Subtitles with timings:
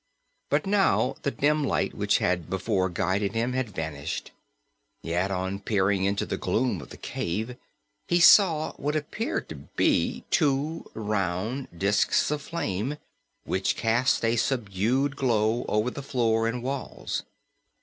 [0.49, 4.31] But now the dim light, which had before guided him, had vanished;
[5.03, 7.55] yet on peering into the gloom of the cave
[8.07, 12.97] he saw what appeared to be two round disks of flame,
[13.43, 17.21] which cast a subdued glow over the floor and walls.